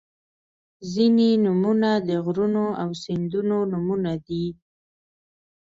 •ځینې 0.91 1.29
نومونه 1.43 1.89
د 2.07 2.09
غرونو 2.25 2.65
او 2.81 2.89
سیندونو 3.03 3.57
نومونه 3.71 4.11
دي. 4.27 4.45